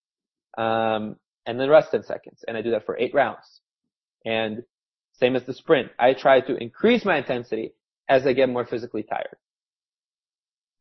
[0.56, 1.16] Um,
[1.46, 2.44] and then rest 10 seconds.
[2.46, 3.60] And I do that for eight rounds.
[4.24, 4.62] And
[5.12, 7.74] same as the sprint, I try to increase my intensity
[8.08, 9.36] as I get more physically tired.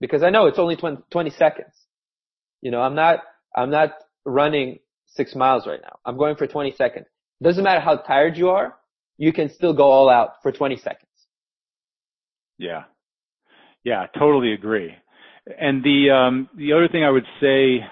[0.04, 1.74] Because I know it's only 20, 20 seconds.
[2.62, 3.20] You know, I'm not,
[3.56, 3.92] I'm not
[4.26, 5.98] running six miles right now.
[6.06, 7.06] I'm going for 20 seconds.
[7.42, 8.76] Doesn't matter how tired you are
[9.18, 11.10] you can still go all out for 20 seconds.
[12.58, 12.84] Yeah.
[13.84, 14.96] Yeah, totally agree.
[15.60, 17.86] And the um the other thing I would say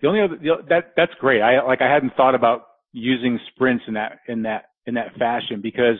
[0.00, 1.42] the only other the, that that's great.
[1.42, 5.60] I like I hadn't thought about using sprints in that in that in that fashion
[5.60, 5.96] because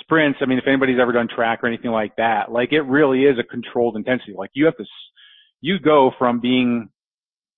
[0.00, 3.24] sprints, I mean if anybody's ever done track or anything like that, like it really
[3.24, 4.34] is a controlled intensity.
[4.36, 4.84] Like you have to
[5.60, 6.88] you go from being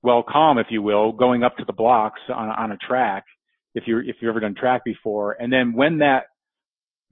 [0.02, 3.24] well, calm, if you will, going up to the blocks on, on a track,
[3.74, 5.36] if you're, if you've ever done track before.
[5.38, 6.24] And then when that,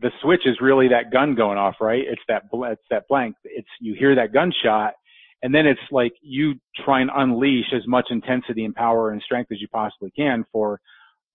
[0.00, 2.02] the switch is really that gun going off, right?
[2.04, 3.36] It's that, it's that blank.
[3.44, 4.94] It's, you hear that gunshot
[5.42, 6.54] and then it's like you
[6.84, 10.80] try and unleash as much intensity and power and strength as you possibly can for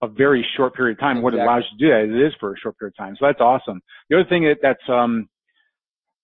[0.02, 1.18] a very short period of time.
[1.18, 1.40] Exactly.
[1.40, 3.16] What allows you to do that, it is for a short period of time.
[3.20, 3.82] So that's awesome.
[4.10, 5.30] The other thing that, that's, um,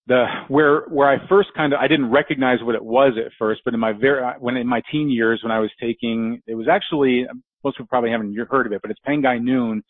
[0.07, 3.61] the where where I first kind of I didn't recognize what it was at first,
[3.63, 6.67] but in my very when in my teen years when I was taking it was
[6.69, 7.25] actually
[7.63, 9.83] most people probably haven't heard of it, but it's Pangai Noon.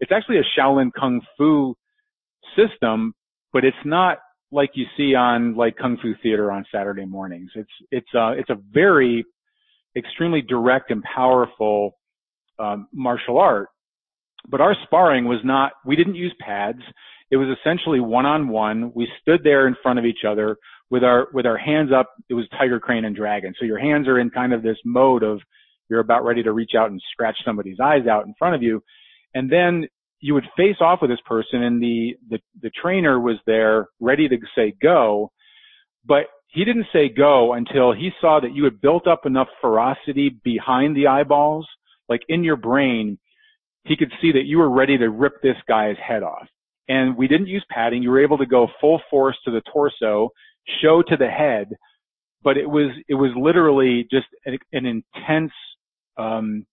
[0.00, 1.74] It's actually a Shaolin Kung Fu
[2.56, 3.12] system,
[3.52, 4.18] but it's not
[4.50, 7.50] like you see on like Kung Fu theater on Saturday mornings.
[7.54, 9.24] It's it's uh it's a very
[9.94, 11.97] extremely direct and powerful
[12.58, 13.68] um, martial art.
[14.48, 15.72] But our sparring was not.
[15.84, 16.80] We didn't use pads.
[17.30, 18.92] It was essentially one on one.
[18.94, 20.56] We stood there in front of each other
[20.90, 22.10] with our, with our hands up.
[22.30, 23.54] It was tiger, crane, and dragon.
[23.58, 25.40] So your hands are in kind of this mode of
[25.90, 28.82] you're about ready to reach out and scratch somebody's eyes out in front of you.
[29.34, 29.86] And then
[30.20, 34.28] you would face off with this person and the, the, the trainer was there ready
[34.28, 35.30] to say go,
[36.04, 40.30] but he didn't say go until he saw that you had built up enough ferocity
[40.42, 41.68] behind the eyeballs,
[42.08, 43.18] like in your brain,
[43.84, 46.48] he could see that you were ready to rip this guy's head off
[46.88, 48.02] and we didn't use padding.
[48.02, 50.30] You were able to go full force to the torso,
[50.82, 51.76] show to the head,
[52.42, 55.52] but it was it was literally just an, an intense
[56.16, 56.66] um,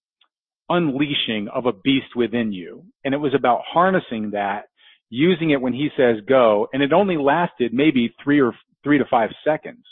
[0.69, 4.65] unleashing of a beast within you, and it was about harnessing that,
[5.09, 9.05] using it when he says go, and it only lasted maybe three or three to
[9.09, 9.83] five seconds.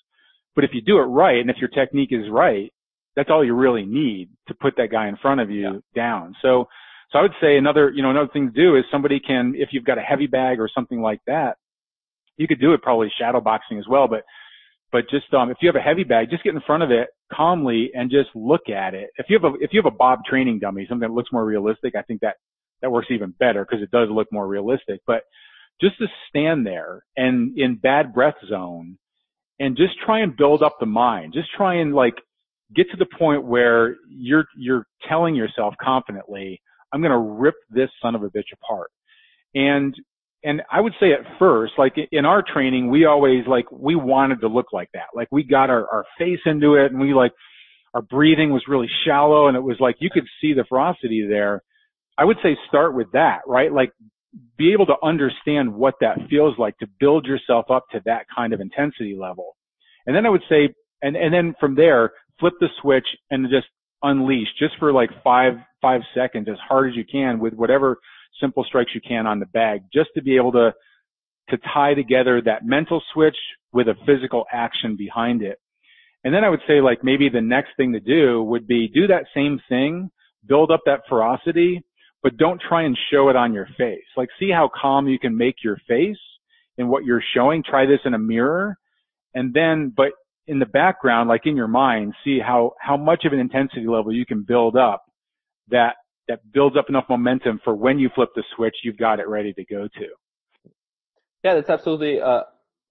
[0.55, 2.71] But if you do it right, and if your technique is right,
[3.15, 5.79] that's all you really need to put that guy in front of you yeah.
[5.95, 6.35] down.
[6.41, 6.67] So
[7.13, 9.69] so I would say another, you know, another thing to do is somebody can, if
[9.71, 11.57] you've got a heavy bag or something like that,
[12.37, 14.23] you could do it probably shadow boxing as well, but,
[14.91, 17.09] but just, um, if you have a heavy bag, just get in front of it
[17.31, 19.11] calmly and just look at it.
[19.17, 21.45] If you have a, if you have a Bob training dummy, something that looks more
[21.45, 22.37] realistic, I think that,
[22.81, 25.21] that works even better because it does look more realistic, but
[25.79, 28.97] just to stand there and in bad breath zone
[29.59, 31.33] and just try and build up the mind.
[31.33, 32.15] Just try and like
[32.75, 36.61] get to the point where you're, you're telling yourself confidently,
[36.91, 38.91] I'm going to rip this son of a bitch apart.
[39.55, 39.95] And,
[40.43, 44.41] and I would say at first, like in our training, we always like, we wanted
[44.41, 45.07] to look like that.
[45.15, 47.31] Like we got our, our face into it and we like,
[47.93, 51.61] our breathing was really shallow and it was like, you could see the ferocity there.
[52.17, 53.71] I would say start with that, right?
[53.71, 53.91] Like
[54.57, 58.53] be able to understand what that feels like to build yourself up to that kind
[58.53, 59.55] of intensity level.
[60.05, 63.67] And then I would say, and, and then from there, flip the switch and just
[64.01, 67.97] unleash just for like five, five seconds as hard as you can with whatever
[68.41, 70.73] simple strikes you can on the bag just to be able to,
[71.49, 73.37] to tie together that mental switch
[73.71, 75.59] with a physical action behind it.
[76.23, 79.07] And then I would say like maybe the next thing to do would be do
[79.07, 80.09] that same thing,
[80.47, 81.83] build up that ferocity,
[82.21, 84.05] but don't try and show it on your face.
[84.15, 86.17] Like see how calm you can make your face
[86.77, 87.63] in what you're showing.
[87.63, 88.77] Try this in a mirror.
[89.33, 90.13] And then, but
[90.47, 94.13] in the background, like in your mind, see how, how much of an intensity level
[94.13, 95.05] you can build up
[95.69, 95.95] that,
[96.27, 99.53] that builds up enough momentum for when you flip the switch, you've got it ready
[99.53, 100.71] to go to.
[101.43, 102.43] Yeah, that's absolutely uh,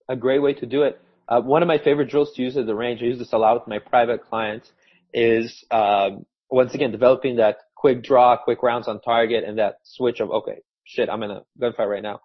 [0.09, 1.01] a great way to do it.
[1.29, 3.39] Uh, one of my favorite drills to use at the range, I use this a
[3.39, 4.71] lot with my private clients,
[5.15, 10.21] is um, once again developing that quick draw, quick rounds on target, and that switch
[10.21, 12.21] of okay, shit, I'm in a gunfight right now.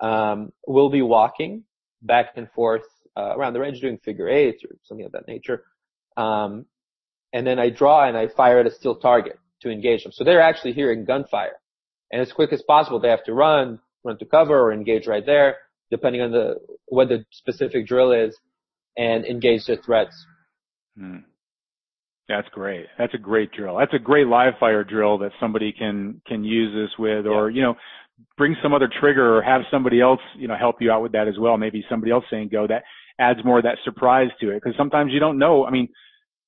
[0.00, 1.64] Um, we'll be walking
[2.02, 2.82] back and forth
[3.16, 5.64] uh, around the range doing figure eights or something of that nature.
[6.16, 6.66] Um,
[7.32, 10.12] and then I draw and I fire at a still target to engage them.
[10.12, 11.58] So they're actually hearing gunfire.
[12.10, 15.24] And as quick as possible, they have to run, run to cover or engage right
[15.24, 15.56] there,
[15.90, 16.56] depending on the,
[16.86, 18.36] what the specific drill is
[18.96, 20.26] and engage the threats.
[20.98, 21.18] Hmm.
[22.28, 22.86] That's great.
[22.98, 23.78] That's a great drill.
[23.78, 27.56] That's a great live fire drill that somebody can, can use this with or, yeah.
[27.56, 27.74] you know,
[28.36, 31.28] bring some other trigger or have somebody else, you know, help you out with that
[31.28, 31.56] as well.
[31.56, 32.84] Maybe somebody else saying go that
[33.18, 35.64] adds more of that surprise to it because sometimes you don't know.
[35.64, 35.88] I mean,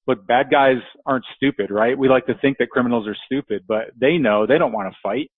[0.06, 1.96] look, bad guys aren't stupid, right?
[1.98, 4.98] We like to think that criminals are stupid, but they know they don't want to
[5.02, 5.30] fight.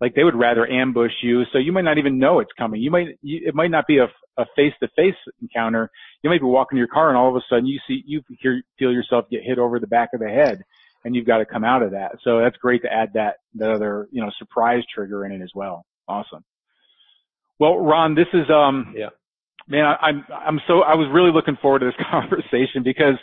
[0.00, 2.82] Like they would rather ambush you, so you might not even know it's coming.
[2.82, 4.08] You might, you, it might not be a,
[4.54, 5.90] face-to-face encounter.
[6.22, 8.60] You might be walking your car, and all of a sudden you see, you hear,
[8.78, 10.62] feel yourself get hit over the back of the head,
[11.02, 12.16] and you've got to come out of that.
[12.22, 15.52] So that's great to add that that other, you know, surprise trigger in it as
[15.54, 15.86] well.
[16.06, 16.44] Awesome.
[17.58, 19.08] Well, Ron, this is um, yeah
[19.68, 23.16] man, I, I'm I'm so I was really looking forward to this conversation because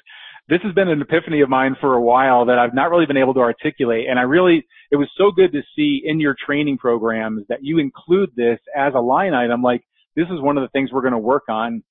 [0.49, 3.17] this has been an epiphany of mine for a while that I've not really been
[3.17, 4.07] able to articulate.
[4.09, 7.79] And I really, it was so good to see in your training programs that you
[7.79, 9.61] include this as a line item.
[9.61, 9.83] Like
[10.15, 11.81] this is one of the things we're going to work on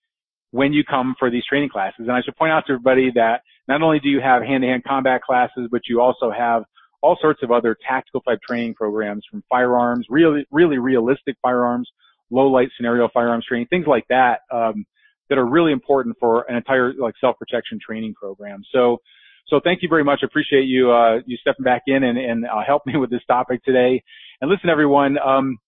[0.50, 2.00] when you come for these training classes.
[2.00, 5.22] And I should point out to everybody that not only do you have hand-to-hand combat
[5.22, 6.64] classes, but you also have
[7.00, 11.88] all sorts of other tactical type training programs from firearms, really, really realistic firearms,
[12.32, 14.84] low light scenario firearms training, things like that, um,
[15.28, 18.62] that are really important for an entire like self-protection training program.
[18.72, 18.98] So,
[19.48, 20.20] so thank you very much.
[20.22, 23.22] I appreciate you, uh, you stepping back in and, and uh, help me with this
[23.26, 24.02] topic today.
[24.40, 25.58] And listen, everyone, um,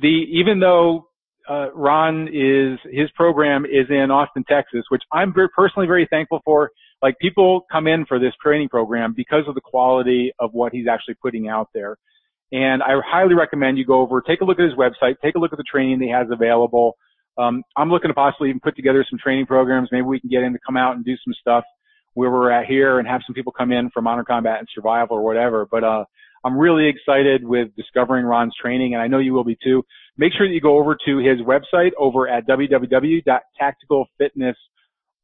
[0.00, 1.08] the, even though,
[1.48, 6.40] uh, Ron is, his program is in Austin, Texas, which I'm very personally very thankful
[6.44, 6.72] for.
[7.02, 10.88] Like people come in for this training program because of the quality of what he's
[10.88, 11.98] actually putting out there.
[12.52, 15.38] And I highly recommend you go over, take a look at his website, take a
[15.38, 16.96] look at the training that he has available.
[17.38, 19.88] Um, I'm looking to possibly even put together some training programs.
[19.92, 21.64] Maybe we can get him to come out and do some stuff
[22.14, 25.16] where we're at here and have some people come in from modern combat and survival
[25.16, 25.66] or whatever.
[25.70, 26.04] But, uh,
[26.44, 29.84] I'm really excited with discovering Ron's training and I know you will be too.
[30.16, 32.46] Make sure that you go over to his website over at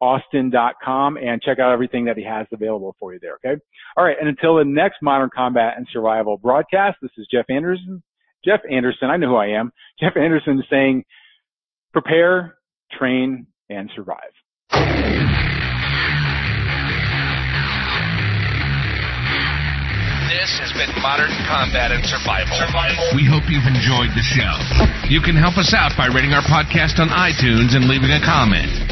[0.02, 3.34] www.tacticalfitnessaustin.com and check out everything that he has available for you there.
[3.44, 3.60] Okay.
[3.96, 4.16] All right.
[4.18, 8.02] And until the next modern combat and survival broadcast, this is Jeff Anderson.
[8.44, 9.08] Jeff Anderson.
[9.08, 9.72] I know who I am.
[10.00, 11.04] Jeff Anderson is saying,
[11.92, 12.56] prepare,
[12.98, 14.18] train, and survive.
[20.32, 22.58] This has been Modern Combat and Survival.
[22.58, 23.04] Survival.
[23.14, 24.50] We hope you've enjoyed the show.
[25.06, 28.91] You can help us out by rating our podcast on iTunes and leaving a comment.